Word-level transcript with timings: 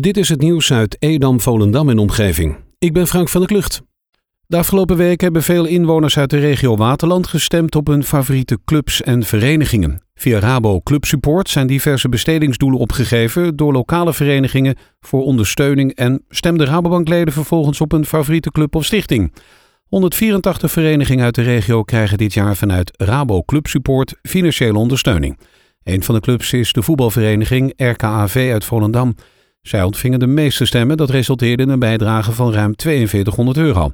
Dit 0.00 0.16
is 0.16 0.28
het 0.28 0.40
nieuws 0.40 0.72
uit 0.72 0.96
Edam, 0.98 1.40
Volendam 1.40 1.88
en 1.88 1.98
omgeving. 1.98 2.56
Ik 2.78 2.92
ben 2.92 3.06
Frank 3.06 3.28
van 3.28 3.40
der 3.40 3.50
Klucht. 3.50 3.82
De 4.46 4.56
afgelopen 4.56 4.96
week 4.96 5.20
hebben 5.20 5.42
veel 5.42 5.64
inwoners 5.64 6.18
uit 6.18 6.30
de 6.30 6.38
regio 6.38 6.76
Waterland 6.76 7.26
gestemd 7.26 7.74
op 7.74 7.86
hun 7.86 8.04
favoriete 8.04 8.58
clubs 8.64 9.02
en 9.02 9.22
verenigingen. 9.22 10.02
Via 10.14 10.38
Rabo 10.38 10.80
Club 10.80 11.04
Support 11.04 11.48
zijn 11.48 11.66
diverse 11.66 12.08
bestedingsdoelen 12.08 12.78
opgegeven 12.78 13.56
door 13.56 13.72
lokale 13.72 14.12
verenigingen 14.12 14.76
voor 15.00 15.22
ondersteuning 15.22 15.94
en 15.94 16.24
stemden 16.28 16.66
Rabobankleden 16.66 17.32
vervolgens 17.32 17.80
op 17.80 17.90
hun 17.90 18.06
favoriete 18.06 18.50
club 18.50 18.74
of 18.74 18.84
stichting. 18.84 19.34
184 19.84 20.70
verenigingen 20.70 21.24
uit 21.24 21.34
de 21.34 21.42
regio 21.42 21.82
krijgen 21.82 22.18
dit 22.18 22.32
jaar 22.32 22.56
vanuit 22.56 22.90
Rabo 22.96 23.42
Club 23.42 23.66
Support 23.66 24.14
financiële 24.22 24.78
ondersteuning. 24.78 25.38
Een 25.84 26.02
van 26.02 26.14
de 26.14 26.20
clubs 26.20 26.52
is 26.52 26.72
de 26.72 26.82
voetbalvereniging 26.82 27.72
RKAV 27.76 28.50
uit 28.52 28.64
Volendam. 28.64 29.14
Zij 29.62 29.82
ontvingen 29.82 30.18
de 30.18 30.26
meeste 30.26 30.64
stemmen, 30.64 30.96
dat 30.96 31.10
resulteerde 31.10 31.62
in 31.62 31.68
een 31.68 31.78
bijdrage 31.78 32.32
van 32.32 32.52
ruim 32.52 32.72
4200 32.76 33.56
euro. 33.56 33.92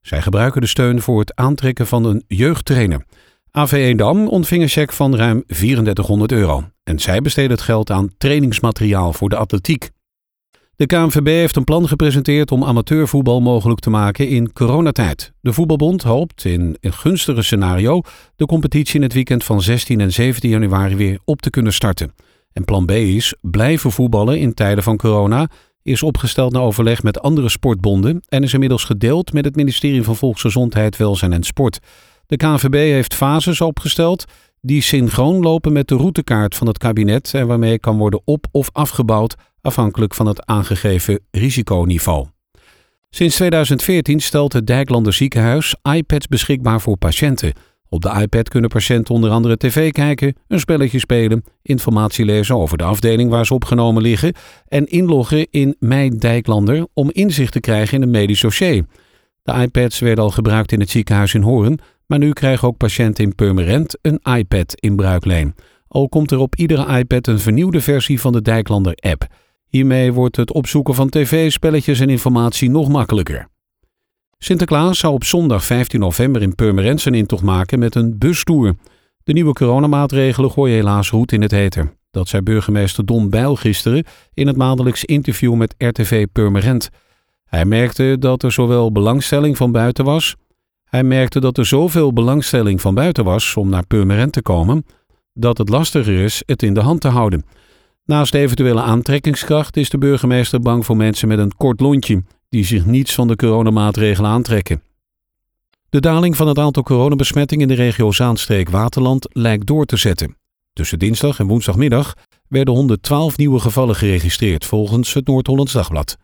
Zij 0.00 0.22
gebruiken 0.22 0.60
de 0.60 0.66
steun 0.66 1.00
voor 1.00 1.20
het 1.20 1.34
aantrekken 1.34 1.86
van 1.86 2.04
een 2.04 2.24
jeugdtrainer. 2.26 3.04
AV 3.50 3.94
Dam 3.96 4.28
ontving 4.28 4.62
een 4.62 4.68
cheque 4.68 4.96
van 4.96 5.16
ruim 5.16 5.44
3400 5.46 6.32
euro. 6.32 6.64
En 6.82 6.98
zij 6.98 7.20
besteden 7.20 7.50
het 7.50 7.60
geld 7.60 7.90
aan 7.90 8.14
trainingsmateriaal 8.18 9.12
voor 9.12 9.28
de 9.28 9.36
atletiek. 9.36 9.90
De 10.76 10.86
KNVB 10.86 11.26
heeft 11.26 11.56
een 11.56 11.64
plan 11.64 11.88
gepresenteerd 11.88 12.52
om 12.52 12.64
amateurvoetbal 12.64 13.40
mogelijk 13.40 13.80
te 13.80 13.90
maken 13.90 14.28
in 14.28 14.52
coronatijd. 14.52 15.32
De 15.40 15.52
Voetbalbond 15.52 16.02
hoopt 16.02 16.44
in 16.44 16.76
een 16.80 16.92
gunstiger 16.92 17.44
scenario 17.44 18.00
de 18.36 18.46
competitie 18.46 18.96
in 18.96 19.02
het 19.02 19.12
weekend 19.12 19.44
van 19.44 19.62
16 19.62 20.00
en 20.00 20.12
17 20.12 20.50
januari 20.50 20.96
weer 20.96 21.18
op 21.24 21.42
te 21.42 21.50
kunnen 21.50 21.72
starten. 21.72 22.14
En 22.54 22.64
plan 22.64 22.86
B 22.86 22.90
is 22.90 23.34
blijven 23.40 23.90
voetballen 23.90 24.38
in 24.38 24.54
tijden 24.54 24.84
van 24.84 24.96
corona, 24.96 25.48
is 25.82 26.02
opgesteld 26.02 26.52
na 26.52 26.58
overleg 26.58 27.02
met 27.02 27.20
andere 27.20 27.48
sportbonden 27.48 28.22
en 28.28 28.42
is 28.42 28.52
inmiddels 28.52 28.84
gedeeld 28.84 29.32
met 29.32 29.44
het 29.44 29.56
ministerie 29.56 30.02
van 30.02 30.16
Volksgezondheid, 30.16 30.96
Welzijn 30.96 31.32
en 31.32 31.42
Sport. 31.42 31.78
De 32.26 32.36
KNVB 32.36 32.74
heeft 32.74 33.14
fases 33.14 33.60
opgesteld 33.60 34.24
die 34.60 34.82
synchroon 34.82 35.40
lopen 35.40 35.72
met 35.72 35.88
de 35.88 35.96
routekaart 35.96 36.54
van 36.54 36.66
het 36.66 36.78
kabinet 36.78 37.34
en 37.34 37.46
waarmee 37.46 37.78
kan 37.78 37.98
worden 37.98 38.20
op- 38.24 38.46
of 38.50 38.68
afgebouwd 38.72 39.34
afhankelijk 39.60 40.14
van 40.14 40.26
het 40.26 40.46
aangegeven 40.46 41.20
risiconiveau. 41.30 42.26
Sinds 43.10 43.34
2014 43.34 44.20
stelt 44.20 44.52
het 44.52 44.66
Dijklander 44.66 45.12
ziekenhuis 45.12 45.74
iPads 45.82 46.26
beschikbaar 46.26 46.80
voor 46.80 46.96
patiënten. 46.96 47.52
Op 47.94 48.02
de 48.02 48.20
iPad 48.20 48.48
kunnen 48.48 48.70
patiënten 48.70 49.14
onder 49.14 49.30
andere 49.30 49.56
tv 49.56 49.92
kijken, 49.92 50.36
een 50.48 50.60
spelletje 50.60 50.98
spelen, 50.98 51.44
informatie 51.62 52.24
lezen 52.24 52.56
over 52.56 52.78
de 52.78 52.84
afdeling 52.84 53.30
waar 53.30 53.46
ze 53.46 53.54
opgenomen 53.54 54.02
liggen 54.02 54.34
en 54.68 54.86
inloggen 54.86 55.46
in 55.50 55.76
Mijn 55.78 56.18
Dijklander 56.18 56.86
om 56.94 57.10
inzicht 57.10 57.52
te 57.52 57.60
krijgen 57.60 57.96
in 57.96 58.02
een 58.02 58.10
medisch 58.10 58.40
dossier. 58.40 58.84
De 59.42 59.52
iPads 59.52 59.98
werden 59.98 60.24
al 60.24 60.30
gebruikt 60.30 60.72
in 60.72 60.80
het 60.80 60.90
ziekenhuis 60.90 61.34
in 61.34 61.42
Hoorn, 61.42 61.78
maar 62.06 62.18
nu 62.18 62.32
krijgen 62.32 62.68
ook 62.68 62.76
patiënten 62.76 63.24
in 63.24 63.34
Purmerend 63.34 63.98
een 64.02 64.20
iPad 64.36 64.74
in 64.74 64.96
bruikleen. 64.96 65.54
Al 65.88 66.08
komt 66.08 66.30
er 66.30 66.38
op 66.38 66.56
iedere 66.56 66.98
iPad 66.98 67.26
een 67.26 67.40
vernieuwde 67.40 67.80
versie 67.80 68.20
van 68.20 68.32
de 68.32 68.42
Dijklander-app. 68.42 69.26
Hiermee 69.68 70.12
wordt 70.12 70.36
het 70.36 70.52
opzoeken 70.52 70.94
van 70.94 71.08
tv, 71.08 71.52
spelletjes 71.52 72.00
en 72.00 72.08
informatie 72.08 72.70
nog 72.70 72.88
makkelijker. 72.88 73.52
Sinterklaas 74.44 74.98
zou 74.98 75.14
op 75.14 75.24
zondag 75.24 75.64
15 75.64 76.00
november 76.00 76.42
in 76.42 76.54
Purmerend 76.54 77.00
zijn 77.00 77.14
intocht 77.14 77.42
maken 77.42 77.78
met 77.78 77.94
een 77.94 78.18
bustour. 78.18 78.74
De 79.22 79.32
nieuwe 79.32 79.52
coronamaatregelen 79.52 80.50
gooien 80.50 80.76
helaas 80.76 81.10
roet 81.10 81.32
in 81.32 81.42
het 81.42 81.50
heter. 81.50 81.96
Dat 82.10 82.28
zei 82.28 82.42
burgemeester 82.42 83.06
Don 83.06 83.30
Bijl 83.30 83.56
gisteren 83.56 84.04
in 84.34 84.46
het 84.46 84.56
maandelijks 84.56 85.04
interview 85.04 85.54
met 85.54 85.74
RTV 85.78 86.26
Purmerend. 86.32 86.88
Hij 87.44 87.64
merkte 87.64 88.16
dat 88.18 88.42
er 88.42 88.52
zowel 88.52 88.92
belangstelling 88.92 89.56
van 89.56 89.72
buiten 89.72 90.04
was. 90.04 90.34
Hij 90.84 91.04
merkte 91.04 91.40
dat 91.40 91.58
er 91.58 91.66
zoveel 91.66 92.12
belangstelling 92.12 92.80
van 92.80 92.94
buiten 92.94 93.24
was 93.24 93.56
om 93.56 93.68
naar 93.68 93.86
Purmerend 93.86 94.32
te 94.32 94.42
komen, 94.42 94.86
dat 95.32 95.58
het 95.58 95.68
lastiger 95.68 96.20
is 96.20 96.42
het 96.46 96.62
in 96.62 96.74
de 96.74 96.80
hand 96.80 97.00
te 97.00 97.08
houden. 97.08 97.44
Naast 98.04 98.34
eventuele 98.34 98.80
aantrekkingskracht 98.80 99.76
is 99.76 99.90
de 99.90 99.98
burgemeester 99.98 100.60
bang 100.60 100.84
voor 100.84 100.96
mensen 100.96 101.28
met 101.28 101.38
een 101.38 101.56
kort 101.56 101.80
lontje 101.80 102.22
die 102.54 102.64
zich 102.64 102.86
niets 102.86 103.14
van 103.14 103.28
de 103.28 103.36
coronamaatregelen 103.36 104.30
aantrekken. 104.30 104.82
De 105.90 106.00
daling 106.00 106.36
van 106.36 106.48
het 106.48 106.58
aantal 106.58 106.82
coronabesmettingen 106.82 107.70
in 107.70 107.76
de 107.76 107.82
regio 107.82 108.12
Zaanstreek-Waterland 108.12 109.28
lijkt 109.32 109.66
door 109.66 109.84
te 109.84 109.96
zetten. 109.96 110.36
Tussen 110.72 110.98
dinsdag 110.98 111.38
en 111.38 111.46
woensdagmiddag 111.46 112.14
werden 112.48 112.74
112 112.74 113.36
nieuwe 113.36 113.58
gevallen 113.58 113.94
geregistreerd 113.94 114.64
volgens 114.64 115.12
het 115.12 115.26
Noord-Hollands 115.26 115.72
Dagblad. 115.72 116.16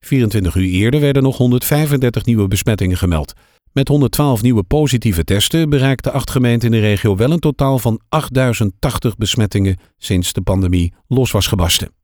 24 0.00 0.54
uur 0.54 0.68
eerder 0.68 1.00
werden 1.00 1.22
nog 1.22 1.36
135 1.36 2.24
nieuwe 2.24 2.48
besmettingen 2.48 2.96
gemeld. 2.96 3.32
Met 3.72 3.88
112 3.88 4.42
nieuwe 4.42 4.62
positieve 4.62 5.24
testen 5.24 5.70
bereikten 5.70 6.12
acht 6.12 6.30
gemeenten 6.30 6.72
in 6.72 6.80
de 6.80 6.86
regio 6.86 7.16
wel 7.16 7.30
een 7.30 7.38
totaal 7.38 7.78
van 7.78 8.00
8080 8.08 9.16
besmettingen 9.16 9.76
sinds 9.96 10.32
de 10.32 10.42
pandemie 10.42 10.92
los 11.08 11.30
was 11.30 11.46
gebarsten. 11.46 12.03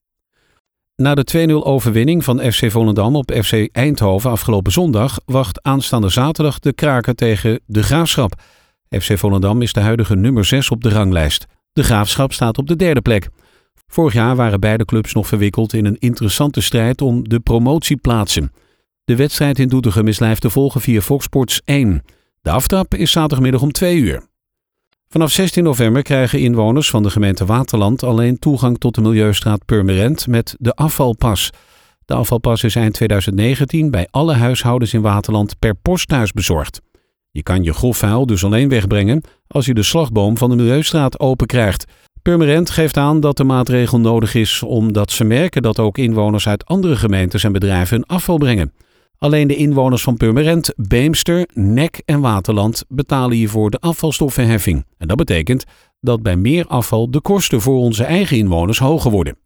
Na 1.00 1.14
de 1.14 1.48
2-0 1.48 1.52
overwinning 1.52 2.24
van 2.24 2.52
FC 2.52 2.70
Volendam 2.70 3.16
op 3.16 3.32
FC 3.42 3.68
Eindhoven 3.72 4.30
afgelopen 4.30 4.72
zondag 4.72 5.20
wacht 5.24 5.62
aanstaande 5.62 6.08
zaterdag 6.08 6.58
de 6.58 6.72
kraker 6.72 7.14
tegen 7.14 7.60
de 7.66 7.82
Graafschap. 7.82 8.34
FC 8.88 9.18
Volendam 9.18 9.62
is 9.62 9.72
de 9.72 9.80
huidige 9.80 10.16
nummer 10.16 10.44
6 10.44 10.70
op 10.70 10.82
de 10.82 10.88
ranglijst. 10.88 11.46
De 11.72 11.82
Graafschap 11.82 12.32
staat 12.32 12.58
op 12.58 12.66
de 12.66 12.76
derde 12.76 13.00
plek. 13.00 13.28
Vorig 13.86 14.12
jaar 14.12 14.36
waren 14.36 14.60
beide 14.60 14.84
clubs 14.84 15.12
nog 15.12 15.26
verwikkeld 15.26 15.72
in 15.72 15.84
een 15.84 15.98
interessante 15.98 16.60
strijd 16.60 17.02
om 17.02 17.28
de 17.28 17.40
promotieplaatsen. 17.40 18.52
De 19.04 19.16
wedstrijd 19.16 19.58
in 19.58 19.68
Doetinchem 19.68 20.08
is 20.08 20.18
live 20.18 20.40
te 20.40 20.50
volgen 20.50 20.80
via 20.80 21.00
Fox 21.00 21.24
Sports 21.24 21.60
1. 21.64 22.02
De 22.40 22.50
aftrap 22.50 22.94
is 22.94 23.10
zaterdagmiddag 23.10 23.62
om 23.62 23.72
2 23.72 23.96
uur. 23.96 24.29
Vanaf 25.12 25.32
16 25.32 25.64
november 25.64 26.02
krijgen 26.02 26.40
inwoners 26.40 26.90
van 26.90 27.02
de 27.02 27.10
gemeente 27.10 27.44
Waterland 27.44 28.02
alleen 28.02 28.38
toegang 28.38 28.78
tot 28.78 28.94
de 28.94 29.00
Milieustraat 29.00 29.64
Purmerend 29.64 30.26
met 30.26 30.54
de 30.58 30.74
afvalpas. 30.74 31.50
De 32.04 32.14
afvalpas 32.14 32.64
is 32.64 32.74
eind 32.74 32.94
2019 32.94 33.90
bij 33.90 34.08
alle 34.10 34.34
huishoudens 34.34 34.94
in 34.94 35.00
Waterland 35.00 35.58
per 35.58 35.74
post 35.74 36.08
thuis 36.08 36.32
bezorgd. 36.32 36.80
Je 37.30 37.42
kan 37.42 37.62
je 37.62 37.72
grofvuil 37.72 38.26
dus 38.26 38.44
alleen 38.44 38.68
wegbrengen 38.68 39.22
als 39.46 39.66
je 39.66 39.74
de 39.74 39.82
slagboom 39.82 40.38
van 40.38 40.50
de 40.50 40.56
Milieustraat 40.56 41.20
open 41.20 41.46
krijgt. 41.46 41.84
Purmerend 42.22 42.70
geeft 42.70 42.96
aan 42.96 43.20
dat 43.20 43.36
de 43.36 43.44
maatregel 43.44 44.00
nodig 44.00 44.34
is 44.34 44.62
omdat 44.62 45.10
ze 45.10 45.24
merken 45.24 45.62
dat 45.62 45.78
ook 45.78 45.98
inwoners 45.98 46.48
uit 46.48 46.66
andere 46.66 46.96
gemeentes 46.96 47.44
en 47.44 47.52
bedrijven 47.52 47.96
hun 47.96 48.06
afval 48.06 48.38
brengen. 48.38 48.72
Alleen 49.20 49.48
de 49.48 49.56
inwoners 49.56 50.02
van 50.02 50.16
Purmerend, 50.16 50.72
Beemster, 50.76 51.48
Nek 51.54 52.02
en 52.04 52.20
Waterland 52.20 52.84
betalen 52.88 53.36
hiervoor 53.36 53.70
de 53.70 53.78
afvalstoffenheffing. 53.78 54.84
En 54.98 55.08
dat 55.08 55.16
betekent 55.16 55.64
dat 56.00 56.22
bij 56.22 56.36
meer 56.36 56.66
afval 56.66 57.10
de 57.10 57.20
kosten 57.20 57.60
voor 57.60 57.78
onze 57.78 58.04
eigen 58.04 58.36
inwoners 58.36 58.78
hoger 58.78 59.10
worden. 59.10 59.36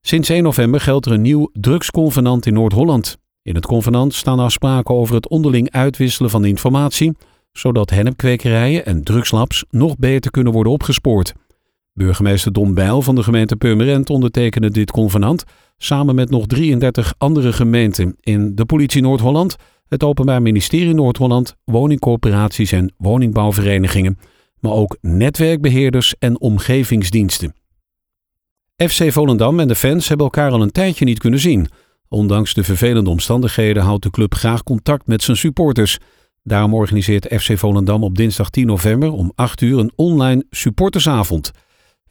Sinds 0.00 0.28
1 0.28 0.42
november 0.42 0.80
geldt 0.80 1.06
er 1.06 1.12
een 1.12 1.22
nieuw 1.22 1.50
drugsconvenant 1.52 2.46
in 2.46 2.52
Noord-Holland. 2.52 3.18
In 3.42 3.54
het 3.54 3.66
convenant 3.66 4.14
staan 4.14 4.38
afspraken 4.38 4.94
over 4.94 5.14
het 5.14 5.28
onderling 5.28 5.70
uitwisselen 5.70 6.30
van 6.30 6.44
informatie, 6.44 7.16
zodat 7.52 7.90
hennepkwekerijen 7.90 8.86
en 8.86 9.02
drugslabs 9.02 9.64
nog 9.70 9.96
beter 9.96 10.30
kunnen 10.30 10.52
worden 10.52 10.72
opgespoord. 10.72 11.32
Burgemeester 11.94 12.52
Don 12.52 12.74
Bijl 12.74 13.02
van 13.02 13.14
de 13.14 13.22
gemeente 13.22 13.56
Purmerend 13.56 14.10
ondertekende 14.10 14.70
dit 14.70 14.90
convenant 14.90 15.44
samen 15.76 16.14
met 16.14 16.30
nog 16.30 16.46
33 16.46 17.14
andere 17.18 17.52
gemeenten 17.52 18.16
in 18.20 18.54
de 18.54 18.64
politie 18.64 19.02
Noord-Holland, 19.02 19.56
het 19.88 20.02
Openbaar 20.02 20.42
Ministerie 20.42 20.94
Noord-Holland, 20.94 21.56
woningcorporaties 21.64 22.72
en 22.72 22.94
woningbouwverenigingen, 22.96 24.18
maar 24.60 24.72
ook 24.72 24.96
netwerkbeheerders 25.00 26.14
en 26.18 26.40
omgevingsdiensten. 26.40 27.54
FC 28.76 29.12
Volendam 29.12 29.60
en 29.60 29.68
de 29.68 29.74
fans 29.74 30.08
hebben 30.08 30.26
elkaar 30.26 30.50
al 30.50 30.62
een 30.62 30.72
tijdje 30.72 31.04
niet 31.04 31.18
kunnen 31.18 31.40
zien. 31.40 31.68
Ondanks 32.08 32.54
de 32.54 32.64
vervelende 32.64 33.10
omstandigheden 33.10 33.82
houdt 33.82 34.02
de 34.02 34.10
club 34.10 34.34
graag 34.34 34.62
contact 34.62 35.06
met 35.06 35.22
zijn 35.22 35.36
supporters. 35.36 35.98
Daarom 36.42 36.74
organiseert 36.74 37.34
FC 37.40 37.58
Volendam 37.58 38.04
op 38.04 38.16
dinsdag 38.16 38.50
10 38.50 38.66
november 38.66 39.12
om 39.12 39.32
8 39.34 39.60
uur 39.60 39.78
een 39.78 39.92
online 39.96 40.44
supportersavond. 40.50 41.50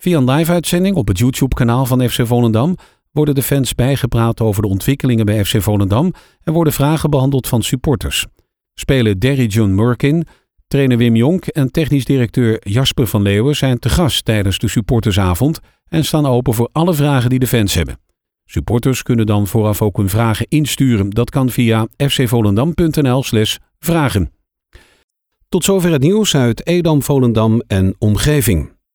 Via 0.02 0.18
een 0.18 0.32
live-uitzending 0.32 0.96
op 0.96 1.08
het 1.08 1.18
YouTube-kanaal 1.18 1.86
van 1.86 2.10
FC 2.10 2.26
Volendam 2.28 2.76
worden 3.12 3.36
de 3.36 3.42
fans 3.42 3.76
bijgepraat 3.76 4.42
over 4.42 4.62
de 4.62 4.68
ontwikkelingen 4.68 5.26
bij 5.26 5.46
FC 5.46 5.62
Volendam 5.62 6.14
en 6.44 6.54
worden 6.54 6.74
vragen 6.74 7.10
behandeld 7.10 7.48
van 7.48 7.64
supporters. 7.64 8.26
Spelen 8.74 9.20
Derry 9.20 9.46
John 9.46 9.72
Murkin, 9.72 10.28
trainer 10.68 10.98
Wim 10.98 11.16
Jonk 11.16 11.46
en 11.46 11.72
technisch 11.72 12.06
directeur 12.06 12.68
Jasper 12.70 13.08
van 13.08 13.22
Leeuwen 13.22 13.56
zijn 13.56 13.80
te 13.80 13.90
gast 13.90 14.26
tijdens 14.26 14.58
de 14.58 14.68
supportersavond 14.68 15.60
en 15.88 16.06
staan 16.06 16.26
open 16.26 16.54
voor 16.54 16.70
alle 16.72 16.94
vragen 16.94 17.30
die 17.30 17.40
de 17.40 17.48
fans 17.48 17.74
hebben. 17.74 18.00
Supporters 18.46 19.04
kunnen 19.04 19.26
dan 19.26 19.48
vooraf 19.48 19.82
ook 19.82 19.98
hun 19.98 20.10
vragen 20.10 20.46
insturen. 20.50 21.10
Dat 21.10 21.30
kan 21.30 21.50
via 21.50 21.88
fcvolendam.nl/slash 21.98 23.58
vragen. 23.80 24.32
Tot 25.50 25.64
zover 25.64 25.92
het 25.92 26.02
nieuws 26.02 26.36
uit 26.36 26.68
Edam, 26.68 27.02
Volendam 27.02 27.62
en 27.68 27.96
omgeving. 28.00 28.80